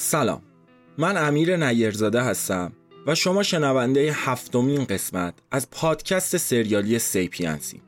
[0.00, 0.42] سلام.
[0.98, 2.72] من امیر نیرزاده هستم
[3.06, 7.82] و شما شنونده هفتمین قسمت از پادکست سریالی سیپینسین.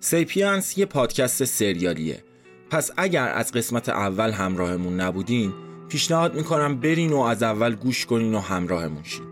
[0.00, 2.24] سیپینس یه پادکست سریالیه.
[2.70, 5.52] پس اگر از قسمت اول همراهمون نبودین
[5.88, 9.26] پیشنهاد می‌کنم برین و از اول گوش کنین و همراهمون شین.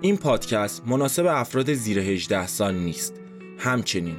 [0.00, 3.14] این پادکست مناسب افراد زیر 18 سال نیست.
[3.58, 4.16] همچنین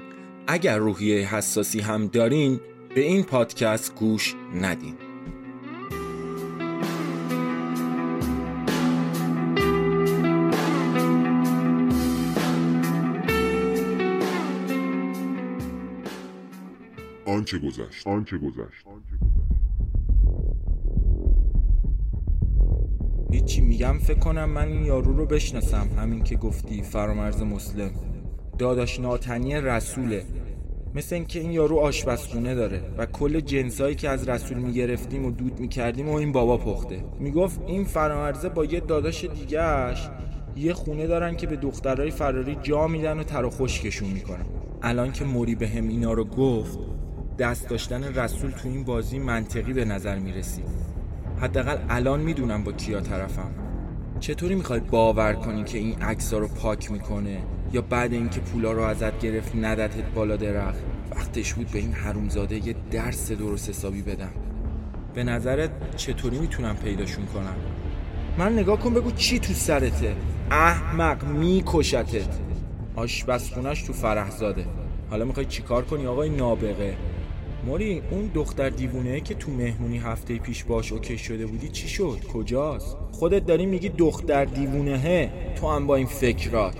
[0.48, 2.60] اگر روحیه حساسی هم دارین
[2.96, 5.09] به این پادکست گوش ندین.
[17.30, 18.08] آنچه گذشت.
[18.08, 18.86] آنچه گذشت.
[23.32, 27.92] هیچی میگم فکر کنم من این یارو رو بشناسم همین که گفتی فرامرز مسلم.
[28.58, 30.24] داداش ناتنی رسوله.
[30.96, 35.60] مثل اینکه این یارو آشپزخونه داره و کل جنسایی که از رسول می‌گرفتیم و دود
[35.60, 37.06] می‌کردیم و این بابا پخته.
[37.20, 40.10] می‌گفت این فرامرزه با یه داداش دیگهش
[40.56, 44.46] یه خونه دارن که به دخترای فراری جا میدن و تر و خشکشون می‌کنن.
[44.82, 46.80] الان که موری به هم اینا رو گفت
[47.40, 50.66] دست داشتن رسول تو این بازی منطقی به نظر می‌رسید.
[51.42, 53.52] حداقل الان می‌دونم با کیا طرفم.
[54.20, 57.38] چطوری می‌خوای باور کنی که این عکس رو پاک می‌کنه
[57.74, 62.68] یا بعد اینکه پولا رو ازت گرفت ندتت بالا درخت؟ وقتش بود به این حرومزاده
[62.68, 64.32] یه درس درست حسابی بدم.
[65.14, 67.56] به نظرت چطوری می‌تونم پیداشون کنم؟
[68.38, 70.16] من نگاه کن بگو چی تو سرته.
[70.52, 72.40] احمق میکشتت.
[72.96, 74.66] آشپزخونش تو فرهزاده
[75.10, 76.98] حالا می‌خوای چیکار کنی آقای نابغه؟
[77.66, 82.20] موری اون دختر دیوونه که تو مهمونی هفته پیش باش اوکی شده بودی چی شد؟
[82.34, 86.76] کجاست؟ خودت داری میگی دختر دیوونه تو هم با این فکرات.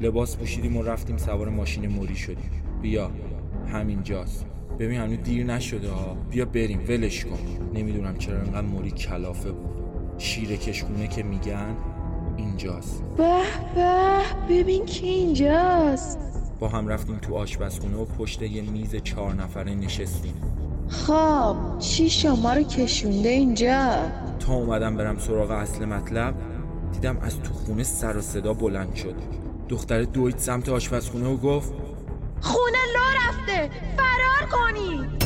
[0.00, 2.50] لباس پوشیدیم و رفتیم سوار ماشین موری شدیم.
[2.82, 3.10] بیا
[3.72, 4.46] همینجاست.
[4.78, 6.16] ببین هنوز دیر نشده ها.
[6.30, 7.38] بیا بریم ولش کن.
[7.74, 9.76] نمی‌دونم چرا انقدر موری کلافه بود
[10.18, 11.76] شیر کشکونه که میگن
[12.36, 13.02] اینجاست.
[13.16, 13.40] به
[13.74, 14.22] به.
[14.50, 16.35] ببین کی اینجاست.
[16.60, 20.34] با هم رفتیم تو آشپزخونه و پشت یه میز چهار نفره نشستیم.
[20.88, 23.92] خب چی شما رو کشونده اینجا؟
[24.40, 26.34] تا اومدم برم سراغ اصل مطلب
[26.92, 29.14] دیدم از تو خونه سر و صدا بلند شد.
[29.68, 31.72] دختر دوید سمت آشپزخونه و گفت
[32.40, 33.70] خونه لو رفته!
[33.96, 35.25] فرار کنی!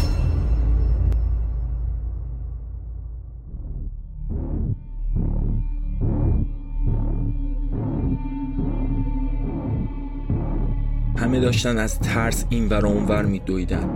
[11.30, 13.90] همه داشتن از ترس این ور اونور میدویدن.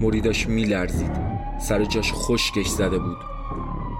[0.00, 1.10] موری داشت میلرزید.
[1.60, 3.16] سر جاش خشکش زده بود.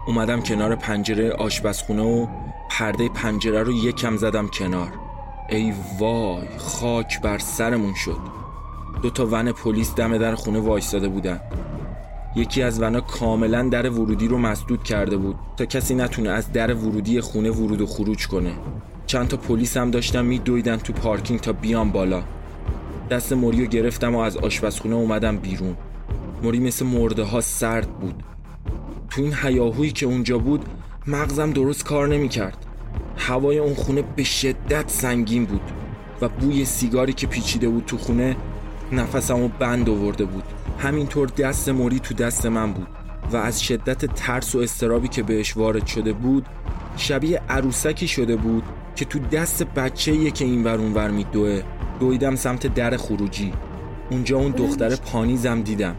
[0.07, 2.27] اومدم کنار پنجره آشپزخونه و
[2.71, 4.93] پرده پنجره رو یکم زدم کنار.
[5.49, 8.19] ای وای خاک بر سرمون شد.
[9.03, 11.41] دو تا ون پلیس دم در خونه وایستاده بودن.
[12.37, 16.75] یکی از ونا کاملا در ورودی رو مسدود کرده بود تا کسی نتونه از در
[16.75, 18.53] ورودی خونه ورود و خروج کنه.
[19.07, 22.23] چند تا پلیس هم داشتن میدویدن تو پارکینگ تا بیام بالا.
[23.11, 25.77] دست موریو گرفتم و از آشپزخونه اومدم بیرون.
[26.43, 28.23] موری مثل مرده ها سرد بود.
[29.11, 30.65] تو این هیاهویی که اونجا بود
[31.07, 32.67] مغزم درست کار نمی‌کرد.
[33.17, 35.61] هوای اون خونه به شدت سنگین بود
[36.21, 38.37] و بوی سیگاری که پیچیده بود تو خونه
[38.93, 40.45] نفسمو بند آورده بود.
[40.79, 42.89] همینطور دست موری تو دست من بود
[43.33, 46.47] و از شدت ترس و استرابی که بهش وارد شده بود
[46.97, 48.63] شبیه عروسکی شده بود
[48.97, 51.63] که تو دست بچه که این ور اونور میدوه.
[52.01, 53.53] دویدم سمت در خروجی.
[54.11, 55.97] اونجا اون دختر پانیزم دیدم.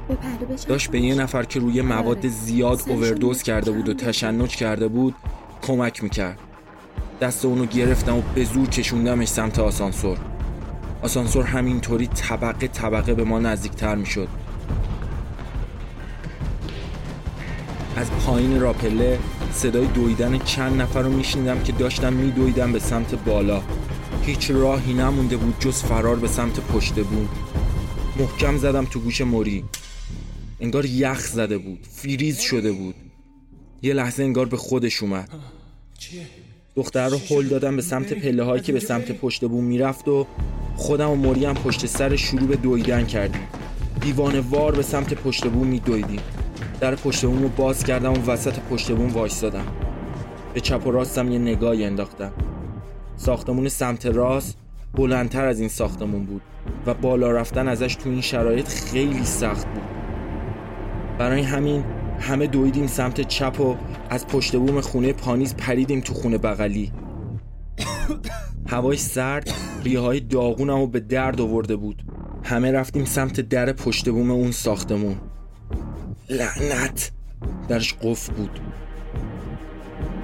[0.67, 5.15] داشت به یه نفر که روی مواد زیاد اووردوز کرده بود و تشنج کرده بود
[5.61, 6.39] کمک می‌کرد.
[7.21, 10.17] دست اونو گرفتم و به زور کشوندمش سمت آسانسور.
[11.01, 14.27] آسانسور همینطوری طبقه طبقه به ما نزدیکتر می‌شد.
[17.95, 19.19] از پایین راپله
[19.53, 23.61] صدای دویدن چند نفر رو میشنیدم که داشتم میدویدم به سمت بالا.
[24.25, 27.29] هیچ راهی نمونده بود جز فرار به سمت پشت بود
[28.19, 29.63] محکم زدم تو گوش موری.
[30.59, 32.95] انگار یخ زده بود فریز شده بود.
[33.81, 35.29] یه لحظه انگار به خودش اومد.
[36.75, 40.27] دختر رو هل دادم به سمت پله هایی که به سمت پشت بوم می‌رفت و
[40.75, 43.47] خودم و موری هم پشت سر شروع به دویدن کردیم.
[44.01, 46.21] دیوانه وار به سمت پشت بوم می دویدیم
[46.79, 49.67] در پشت بوم رو باز کردم و وسط پشت بوم وایستادم.
[50.53, 52.33] به چپ و راستم یه نگاهی انداختم.
[53.21, 54.57] ساختمون سمت راست
[54.93, 56.41] بلندتر از این ساختمون بود
[56.85, 59.83] و بالا رفتن ازش تو این شرایط خیلی سخت بود.
[61.17, 61.83] برای همین
[62.19, 63.75] همه دویدیم سمت چپ و
[64.09, 66.91] از پشت بوم خونه پانیز پریدیم تو خونه بغلی.
[68.67, 69.49] هوای سرد
[69.83, 72.03] ریه های داغونم و به درد آورده بود.
[72.43, 75.15] همه رفتیم سمت در پشت بوم اون ساختمون.
[76.29, 77.11] لعنت!
[77.67, 78.59] درش قفل بود.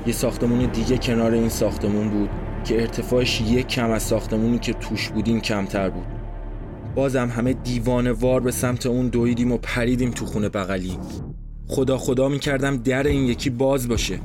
[0.07, 2.29] یه ساختمون دیگه کنار این ساختمون بود.
[2.67, 6.05] که ارتفاعش یک کم از ساختمونی که توش بودیم کمتر بود.
[6.95, 10.97] بازم همه دیوانه وار به سمت اون دویدیم و پریدیم تو خونه بغلی.
[11.67, 14.19] خدا خدا می‌کردم در این یکی باز باشه.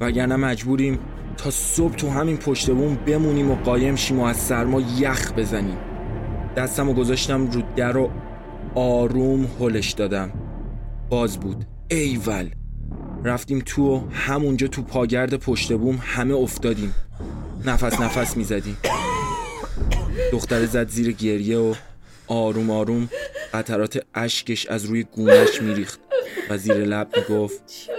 [0.00, 0.98] وگرنه مجبوریم
[1.36, 5.76] تا صبح تو همین پشت بوم بمونیم و قایم شیم و از سرما یخ بزنیم.
[6.56, 8.10] دستم و گذاشتم رو در و
[8.74, 10.30] آروم هلش دادم.
[11.10, 11.64] باز بود.
[11.90, 12.50] ایول.
[13.24, 16.94] رفتیم تو و همونجا تو پاگرد پشت بوم همه افتادیم.
[17.64, 18.76] نفس نفس می‌زدیم
[20.32, 21.74] دختر زد زیر گریه و
[22.26, 23.08] آروم آروم
[23.54, 26.00] قطرات اشکش از روی گونش میریخت
[26.50, 27.90] و زیر لب می‌گفت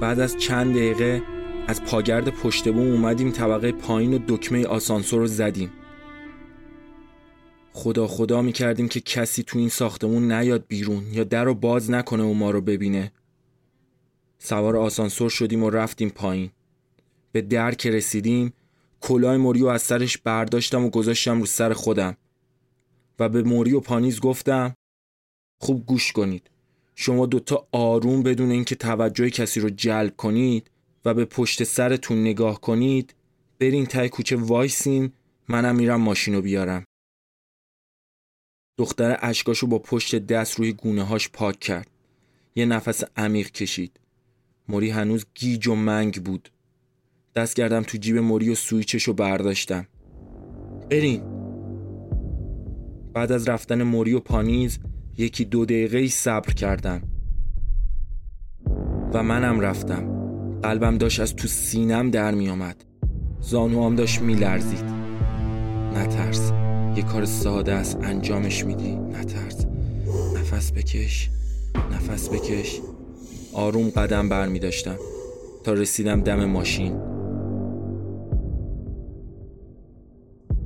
[0.00, 1.22] بعد از چند دقیقه
[1.68, 5.70] از پاگرد پشت بوم اومدیم طبقه پایین و دکمه آسانسور رو زدیم.
[7.72, 12.22] خدا خدا می‌کردیم که کسی تو این ساختمون نیاد بیرون یا در رو باز نکنه
[12.22, 13.12] و ما رو ببینه.
[14.38, 16.50] سوار آسانسور شدیم و رفتیم پایین.
[17.32, 18.52] به در که رسیدیم
[19.00, 22.16] کلاه موریو از سرش برداشتم و گذاشتم رو سر خودم.
[23.18, 24.74] و به موری و پانیز گفتم
[25.60, 26.50] خوب گوش کنید.
[26.94, 30.70] شما دوتا آروم بدون اینکه توجه کسی رو جلب کنید
[31.04, 33.14] و به پشت سرتون نگاه کنید
[33.58, 35.12] برین تای کوچه وایسین
[35.48, 36.84] منم میرم ماشین بیارم.
[38.78, 41.90] دختر اشکاشو با پشت دست روی گونه هاش پاک کرد.
[42.54, 44.00] یه نفس عمیق کشید.
[44.68, 46.50] موری هنوز گیج و منگ بود.
[47.34, 49.86] دست کردم تو جیب موری و سویچشو برداشتم.
[50.90, 51.22] برین.
[53.12, 54.78] بعد از رفتن موری و پانیز
[55.18, 57.02] یکی دو دقیقه صبر کردم.
[59.14, 60.17] و منم رفتم.
[60.62, 62.84] قلبم داشت از تو سینم در می آمد
[63.40, 64.84] زانوام داشت می لرزید
[65.94, 66.52] نترس.
[66.96, 67.98] یه کار ساده است.
[68.02, 68.96] انجامش میدی.
[68.96, 69.66] نترس.
[70.36, 71.30] نفس بکش.
[71.92, 72.80] نفس بکش.
[73.52, 74.96] آروم قدم بر می داشتم.
[75.64, 77.00] تا رسیدم دم ماشین.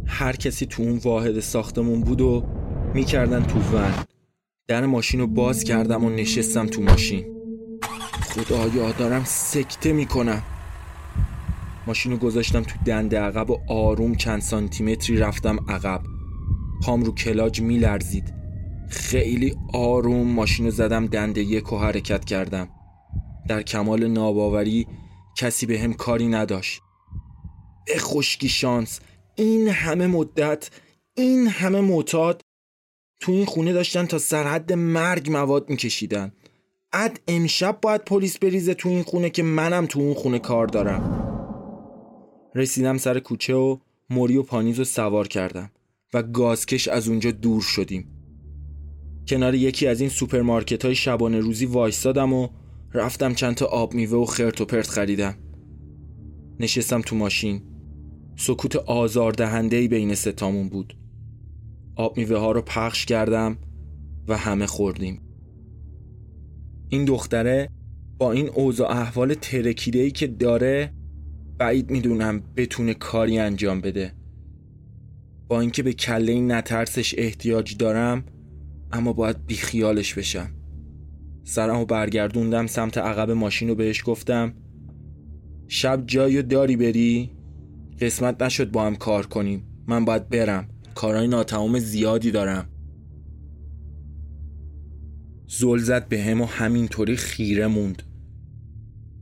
[0.06, 2.44] هر کسی تو اون واحد ساختمون بود و
[2.94, 3.92] می‌کردن تو ون.
[4.68, 7.31] در ماشین رو باز کردم و نشستم تو ماشین.
[8.34, 10.42] خدایا دارم سکته می‌کنم.
[11.86, 16.00] ماشین رو گذاشتم تو دنده عقب و آروم چند سانتیمتری رفتم عقب.
[16.82, 18.34] پام رو کلاج میلرزید.
[18.88, 22.68] خیلی آروم ماشین رو زدم دنده یک و حرکت کردم.
[23.48, 24.86] در کمال ناباوری
[25.36, 26.80] کسی به هم کاری نداشت.
[27.86, 29.00] به خشکی شانس
[29.36, 30.70] این همه مدت
[31.16, 32.42] این همه معتاد
[33.20, 36.32] تو این خونه داشتن تا سرحد مرگ مواد میکشیدن.
[36.92, 41.28] اد امشب باید پلیس بریزه تو این خونه که منم تو اون خونه کار دارم.
[42.54, 43.78] رسیدم سر کوچه و
[44.10, 45.70] موری و پانیز رو سوار کردم
[46.14, 48.08] و گازکش از اونجا دور شدیم.
[49.28, 52.48] کنار یکی از این سوپرمارکت های شبانه روزی وایستادم و
[52.94, 55.34] رفتم چند تا آب میوه و خرت و پرت خریدم.
[56.60, 57.62] نشستم تو ماشین.
[58.36, 60.96] سکوت آزاردهنده بین ستامون بود.
[61.96, 63.58] آب میوه ها رو پخش کردم
[64.28, 65.31] و همه خوردیم.
[66.92, 67.68] این دختره
[68.18, 70.94] با این اوضاع احوال ترکیده که داره
[71.58, 74.12] بعید می‌دونم بتونه کاری انجام بده.
[75.48, 78.24] با اینکه به کله این نترسش احتیاج دارم
[78.92, 80.50] اما باید بیخیالش بشم.
[81.44, 84.54] سرم و برگردوندم سمت عقب ماشین رو بهش گفتم
[85.68, 87.30] شب جایو داری بری؟
[88.00, 89.84] قسمت نشد با هم کار کنیم.
[89.86, 90.68] من باید برم.
[90.94, 92.71] کارهای ناتمام زیادی دارم.
[95.58, 98.02] زل زد به هم و همینطوری خیره موند.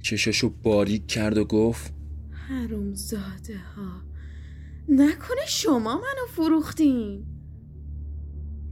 [0.02, 1.92] چششو باریک کرد و گفت
[2.48, 4.02] حروم زاده ها
[4.88, 7.26] نکنه شما منو فروختین.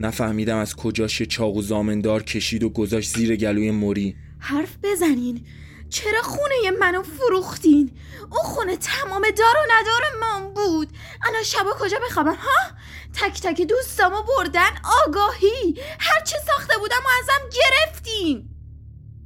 [0.00, 4.16] نفهمیدم از کجاش چاقو زامندار کشید و گذاشت زیر گلوی موری.
[4.38, 5.46] حرف بزنین
[5.88, 7.90] چرا خونه منو فروختین؟
[8.30, 10.88] اون خونه تمام دار و ندار من بود.
[11.28, 12.77] انا شبا کجا بخوابم ها؟
[13.14, 14.70] تک تک دوستامو بردن
[15.06, 15.74] آگاهی.
[15.98, 18.48] هرچه ساخته بودم و ازم گرفتین.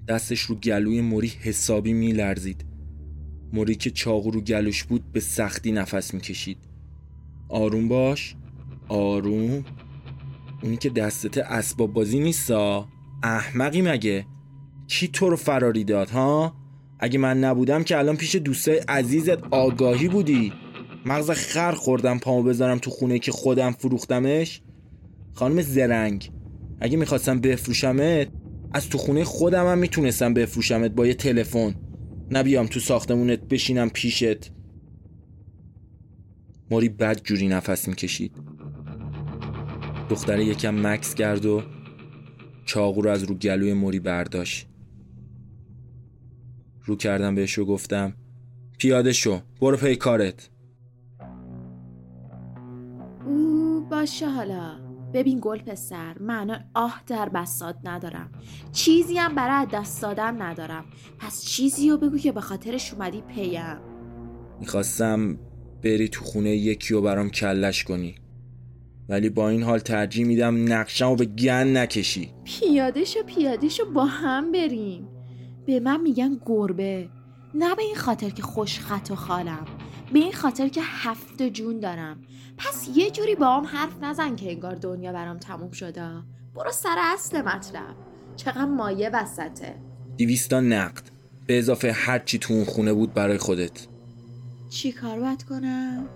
[0.09, 2.67] دستش رو گلوی موری حسابی میلرزید.
[3.53, 6.59] موری که چاقو رو گلوش بود به سختی نفس می‌کشید.
[7.49, 8.37] آروم باش.
[8.89, 9.65] آروم.
[10.63, 12.89] اونی که دستت اسباب بازی نیستا؟
[13.23, 14.27] احمقی مگه؟
[14.89, 16.57] کی تو رو فراری داد ها؟
[16.99, 20.53] اگه من نبودم که الان پیش دوستای عزیزت آگاهی بودی.
[21.07, 24.63] مغز خر خوردم پامو بذارم تو خونه که خودم فروختمش.
[25.35, 26.31] خانم زرنگ
[26.81, 28.29] اگه می‌خواستم بفروشمت
[28.73, 31.75] از تو خونه خودم هم می‌تونستم بفروشمت با یه تلفن.
[32.31, 34.53] نبیام تو ساختمونت بشینم پیشت.
[36.71, 38.33] موری بد جوری نفس می‌کشید.
[40.09, 41.63] دختره یکم مکس کرد و
[42.65, 44.69] چاقو رو از رو گلوی موری برداشت.
[46.85, 48.15] رو کردم بهش و گفتم
[48.79, 50.51] پیاده شو برو پی کارت.
[53.93, 54.79] باشه حالا.
[55.15, 58.33] ببین گل پسر من آه در بسات ندارم.
[58.73, 60.85] چیزی هم برای دست دادن ندارم.
[61.19, 63.79] پس چیزی رو بگو که به خاطرش اومدی پیم.
[64.61, 65.39] می‌خواستم
[65.83, 68.15] بری تو خونه یکی رو برام کلش کنی.
[69.09, 72.33] ولی با این حال ترجیح میدم نقشم رو به گن نکشی.
[72.45, 75.09] پیاده شو پیاده شو با هم بریم.
[75.67, 77.09] به من میگن گربه.
[77.55, 79.67] نه به این خاطر که خوش خط و خالم.
[80.13, 82.17] به این خاطر که هفت جون دارم.
[82.59, 86.09] پس یه جوری با هم حرف نزن که انگار دنیا برام تموم شده.
[86.55, 87.97] برو سر اصل مطلب.
[88.37, 89.75] چقدر مایه وسطه.
[90.17, 91.03] دیویستا نقد.
[91.47, 93.87] به اضافه هر چی تو اون خونه بود برای خودت.
[94.71, 96.07] چی کار باید کنم؟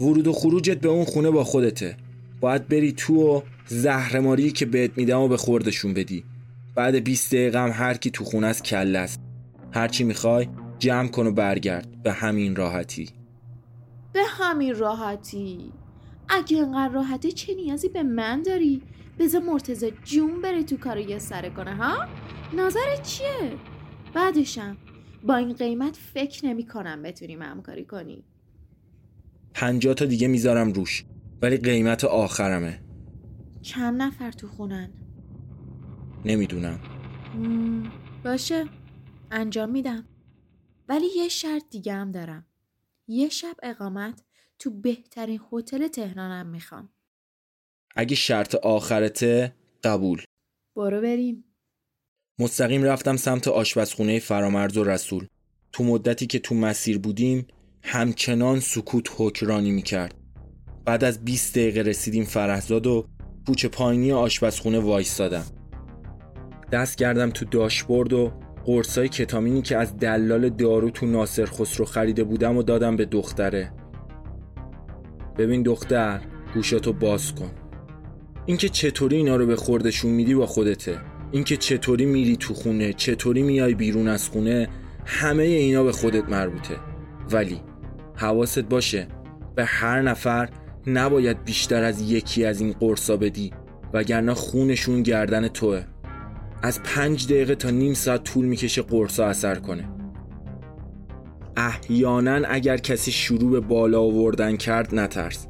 [0.00, 1.96] ورود و خروجت به اون خونه با خودته.
[2.40, 6.24] باید بری تو و زهرماری که بهت میدم و به خوردشون بدی.
[6.74, 9.20] بعد 20 دقیقه هم هر کی تو خونه است کله است.
[9.72, 13.10] هر چی می‌خوای جمع کن و برگرد به همین راحتی
[14.12, 15.72] به همین راحتی
[16.28, 18.82] اگه انقدر راحتی چه نیازی به من داری؟
[19.18, 22.06] بذار مرتزا جون بره تو کارو یه سره کنه ها؟
[22.56, 23.52] نظرت چیه؟
[24.14, 24.76] بعدشم
[25.26, 28.24] با این قیمت فکر نمی کنم بتونیم همکاری کنی
[29.54, 31.04] پنجاه تا دیگه می‌ذارم روش
[31.42, 32.80] ولی قیمت آخرمه
[33.62, 34.90] چند نفر تو خونن؟
[36.24, 36.78] نمی‌دونم
[38.24, 38.64] باشه
[39.30, 40.04] انجام میدم
[40.88, 42.46] ولی یه شرط دیگه هم دارم.
[43.08, 44.22] یه شب اقامت
[44.58, 46.88] تو بهترین هتل تهرانم می‌خوام.
[47.96, 50.22] اگه شرط آخرته قبول.
[50.76, 51.44] برو بریم.
[52.38, 55.26] مستقیم رفتم سمت آشپزخونه فرامرز و رسول.
[55.72, 57.46] تو مدتی که تو مسیر بودیم
[57.82, 60.14] همچنان سکوت حکرانی می‌کرد.
[60.84, 63.08] بعد از 20 دقیقه رسیدیم فرهزاد و
[63.46, 65.46] کوچه پایینی آشپزخونه وایستادم.
[66.72, 68.32] دست کردم تو داشبورد و
[68.64, 73.72] قرصای کتامینی که از دلال دارو تو ناصر خسرو خریده بودم و دادم به دختره.
[75.38, 76.20] ببین دختر
[76.54, 77.50] گوشاتو باز کن.
[78.46, 80.98] اینکه چطوری اینا رو به خوردشون میدی با خودته.
[81.32, 84.68] اینکه چطوری میری تو خونه چطوری میای بیرون از خونه
[85.04, 86.76] همه اینا به خودت مربوطه.
[87.30, 87.60] ولی
[88.14, 89.08] حواست باشه
[89.54, 90.48] به هر نفر
[90.86, 93.52] نباید بیشتر از یکی از این قرصا بدی
[93.92, 95.84] وگرنه خونشون گردن توه.
[96.64, 99.88] از پنج دقیقه تا نیم ساعت طول می‌کشه قرصا اثر کنه.
[101.56, 105.46] احیانا اگر کسی شروع به بالا آوردن کرد نترس.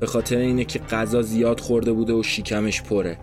[0.00, 3.18] به خاطر اینه که غذا زیاد خورده بوده و شکمش پره.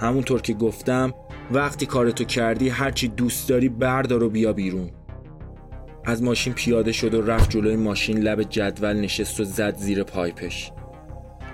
[0.00, 1.14] همونطور که گفتم
[1.50, 4.90] وقتی کارتو کردی هرچی دوست داری بردار و بیا بیرون.
[6.04, 10.72] از ماشین پیاده شد و رفت جلوی ماشین لب جدول نشست و زد زیر پایپش.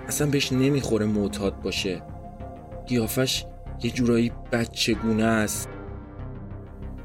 [0.07, 2.01] اصلا بهش نمی‌خوره معتاد باشه.
[2.87, 3.45] قیافش
[3.83, 5.69] یه جورایی بچگونه است.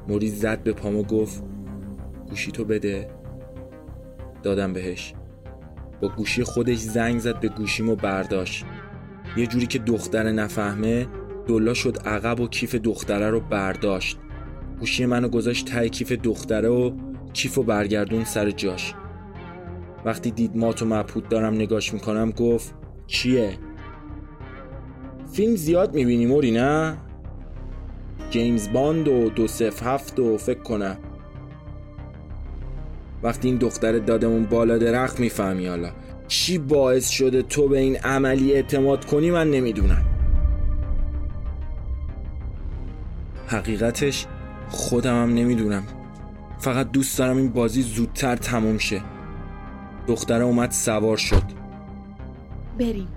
[0.08, 1.44] موری زد به پام و گفت
[2.28, 3.08] گوشی تو بده.
[4.42, 5.14] دادم بهش.
[6.00, 8.64] با گوشی خودش زنگ زد به گوشیم و برداشت.
[9.36, 11.06] یه جوری که دختره نفهمه
[11.46, 14.18] دلا شد عقب و کیف دختره رو برداشت.
[14.80, 16.92] گوشی منو گذاشت ته کیف دختره و
[17.32, 18.94] کیف و برگردون سر جاش.
[20.04, 22.74] وقتی دید مات و مبهوت دارم نگاش می‌کنم گفت
[23.06, 23.58] چیه؟
[25.36, 26.96] فیلم زیاد می‌بینی موری نه؟
[28.30, 30.96] جیمز باند و دو سف هفت و فکر کنم.
[33.22, 35.90] وقتی این دختر دادمون بالا درخت می‌فهمی حالا.
[36.28, 40.04] چی باعث شده تو به این عملی اعتماد کنی من نمی‌دونم.
[43.46, 44.26] حقیقتش
[44.68, 45.82] خودم هم نمی‌دونم.
[46.58, 49.02] فقط دوست دارم این بازی زودتر تموم شه.
[50.06, 51.42] دختره اومد سوار شد.
[52.78, 53.08] بریم.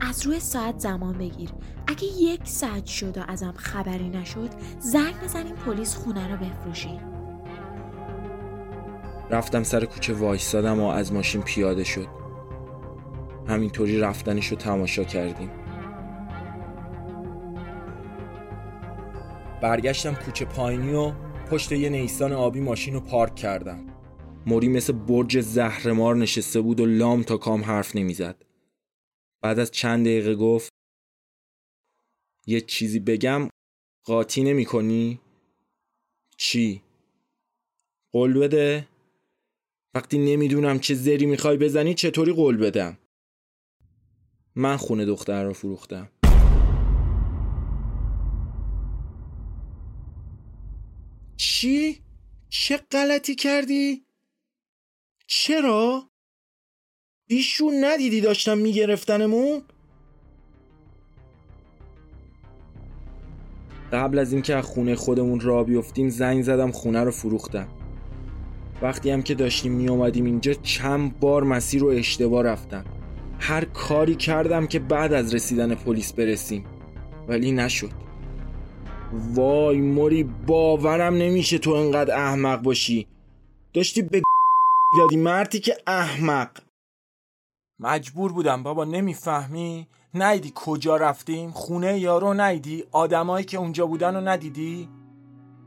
[0.00, 1.50] از روی ساعت زمان بگیر.
[1.86, 7.00] اگه یک ساعت شد و ازم خبری نشد زنگ بزنیم پلیس خونه رو بفروشیم
[9.30, 12.06] رفتم سر کوچه وایستادم و از ماشین پیاده شد.
[13.48, 15.50] همینطوری رفتنش رو تماشا کردیم.
[19.62, 21.12] برگشتم کوچه پایینی و
[21.50, 23.78] پشت یه نیسان آبی ماشین رو پارک کردم.
[24.46, 28.47] موری مثل برج زهرمار نشسته بود و لام تا کام حرف نمی‌زد.
[29.42, 30.68] بعد از چند دقیقه گفت
[32.46, 33.48] یه چیزی بگم
[34.04, 35.20] قاطی نمی کنی؟
[36.36, 36.82] چی؟
[38.12, 38.88] قول بده؟
[39.94, 42.98] وقتی نمی‌دونم چه زری می‌خوای بزنی چطوری قول بدم؟
[44.54, 46.10] من خونه دختر رو فروختم
[51.36, 52.02] چی؟
[52.48, 54.06] چه غلطی کردی؟
[55.26, 56.10] چرا؟
[57.28, 59.62] بیشون ندیدی داشتم میگرفتنمون؟
[63.92, 67.68] قبل از اینکه از خونه خودمون را بیفتیم زنگ زدم خونه رو فروختم.
[68.82, 72.84] وقتی هم که داشتیم می اومدیم اینجا چند بار مسیر رو اشتباه رفتم.
[73.38, 76.64] هر کاری کردم که بعد از رسیدن پلیس برسیم.
[77.28, 77.90] ولی نشد.
[79.34, 83.06] وای موری باورم نمیشه تو انقدر احمق باشی.
[83.72, 84.22] داشتی به
[84.98, 86.67] دادی مردی که احمق.
[87.80, 94.28] مجبور بودم بابا نمی‌فهمی؟ نیدی کجا رفتیم؟ خونه یارو نیدی آدمایی که اونجا بودن رو
[94.28, 94.88] ندیدی؟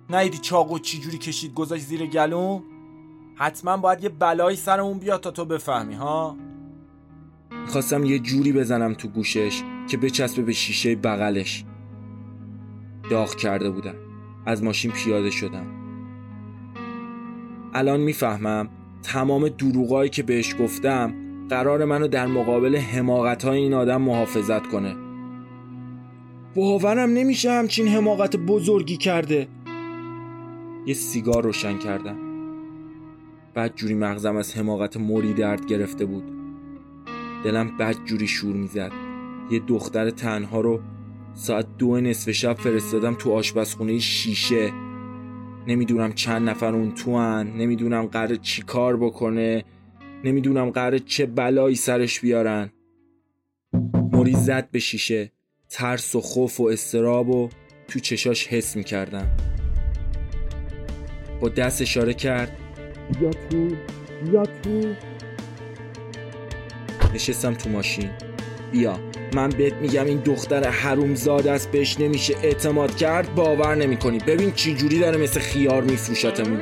[0.09, 2.63] نیدی چاقو چی جوری کشید گذاشت زیر گلوم
[3.35, 6.37] حتما باید یه بلایی سرمون بیاد تا تو بفهمی ها؟
[7.67, 11.65] خواستم یه جوری بزنم تو گوشش که بچسبه به شیشه بغلش.
[13.09, 13.95] داغ کرده بودم.
[14.45, 15.65] از ماشین پیاده شدم.
[17.73, 18.69] الان می‌فهمم
[19.03, 21.20] تمام دروغایی که بهش گفتم
[21.51, 24.95] قرار منو در مقابل حماقت های این آدم محافظت کنه.
[26.55, 29.47] باورم نمیشه همچین حماقت بزرگی کرده.
[30.85, 32.17] یه سیگار روشن کردم.
[33.53, 36.23] بعد جوری مغزم از حماقت موری درد گرفته بود.
[37.43, 38.91] دلم بد جوری شور می‌زد.
[39.51, 40.79] یه دختر تنها رو
[41.33, 44.71] ساعت دو نصف شب فرستادم تو آشپزخونه شیشه.
[45.67, 47.47] نمی‌دونم چند نفر اون تو هن.
[47.47, 49.63] نمی‌دونم قرار چی کار بکنه.
[50.23, 52.69] نمی‌دونم قرار چه بلایی سرش بیارن.
[53.93, 55.31] موری زد به شیشه
[55.69, 57.49] ترس و خوف و استراب و
[57.87, 59.37] تو چشاش حس می‌کردم.
[61.41, 62.57] با دست اشاره کرد
[63.21, 63.69] یا تو
[64.31, 64.93] یا تو.
[67.13, 68.09] نشستم تو ماشین.
[68.71, 68.99] بیا
[69.33, 74.17] من بهت میگم این دختر حرومزاد است بهش نمیشه اعتماد کرد باور نمی‌کنی.
[74.17, 76.61] ببین چی جوری داره مثل خیار میفروشتمون.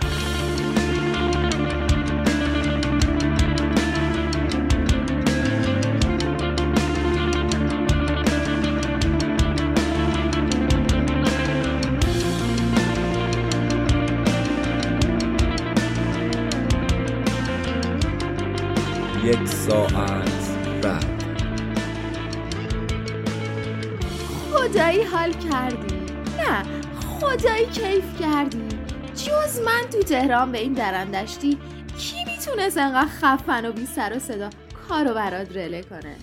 [25.51, 25.95] کردی؟
[26.37, 26.63] نه
[26.99, 28.67] خدایی کیف کردی.
[29.13, 31.57] جز من تو تهران به این درندشتی
[31.97, 34.49] کی می‌تونست انقدر خفن و بی سر و صدا
[34.87, 36.15] کارو برات رله کنه؟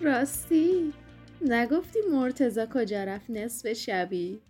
[0.00, 0.92] راستی
[1.40, 4.40] نگفتی مرتزا کجا رفت نصف شبی؟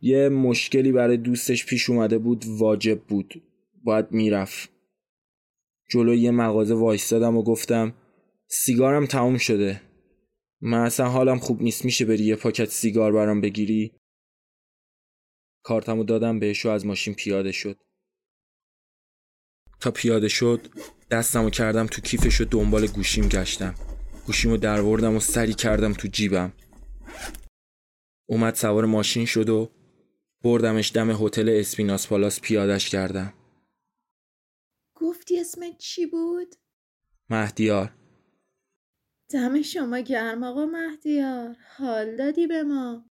[0.00, 3.42] یه مشکلی برای دوستش پیش اومده بود واجب بود.
[3.84, 4.70] باید می‌رفت.
[5.90, 7.94] جلوی یه مغازه وایستادم و گفتم
[8.46, 9.80] سیگارم تموم شده.
[10.60, 11.84] من اصلا حالم خوب نیست.
[11.84, 13.94] میشه بری یه پاکت سیگار برام بگیری؟
[15.62, 17.80] کارتمو دادم بهش و از ماشین پیاده شد.
[19.80, 20.68] تا پیاده شد
[21.10, 23.74] دستمو کردم تو کیفش و دنبال گوشیم گشتم.
[24.26, 26.52] گوشیمو دروردم و سری کردم تو جیبم.
[28.28, 29.70] اومد سوار ماشین شد و
[30.42, 33.34] بردمش دم هتل اسپیناس پالاس پیادش کردم.
[34.94, 36.54] گفتی اسمت چی بود؟
[37.30, 37.94] مهدیار.
[39.30, 41.56] دم شما گرم آقا مهدیار.
[41.76, 43.10] حال دادی به ما؟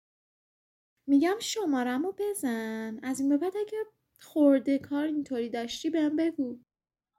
[1.06, 2.98] میگم شمارمو بزن.
[3.02, 3.78] از این به بعد اگه
[4.20, 6.58] خورده کار اینطوری داشتی بهم بگو.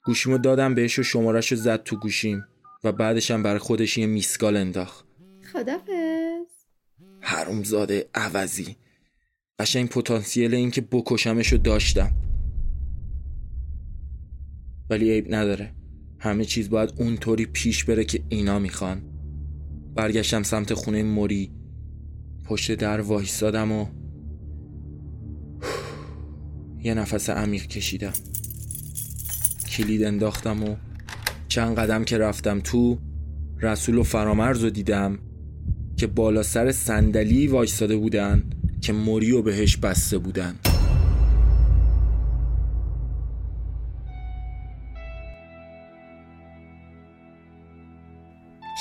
[0.04, 2.44] گوشیمو دادم بهش و شمارش زد تو گوشیم
[2.84, 5.06] و بعدشم برای خودش یه میسکال انداخت.
[5.54, 6.66] خدافز
[7.22, 8.76] حرومزاده عوضی.
[9.60, 12.12] قشنگ پتانسیل این که بکشمشو داشتم.
[14.90, 15.81] ولی عیب نداره.
[16.24, 19.02] همه چیز باید اونطوری پیش بره که اینا می‌خوان.
[19.96, 21.52] برگشتم سمت خونه موری
[22.46, 23.86] پشت در وایستادم و
[26.84, 28.14] یه نفس عمیق کشیدم.
[29.70, 30.76] کلید انداختم و
[31.48, 32.98] چند قدم که رفتم تو
[33.62, 35.20] رسول و فرامرز رو دیدم
[35.98, 38.44] که بالا سر صندلی وایستاده بودن
[38.82, 40.56] که موری و بهش بسته بودن.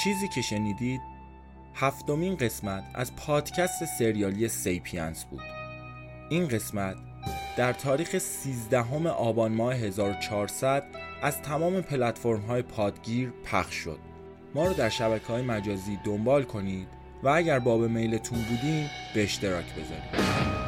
[0.05, 1.01] چیزی که شنیدید
[1.75, 5.43] هفتمین قسمت از پادکست سریالی سیپینس بود.
[6.31, 6.97] این قسمت
[7.57, 10.85] در تاریخ 13 آبان ماه 1400
[11.23, 13.99] از تمام پلتفرم های پادگیر پخش شد.
[14.55, 16.89] ما رو در شبکه های مجازی دنبال کنید
[17.23, 20.60] و اگر باب میلتون بودیم به اشتراک بذارید.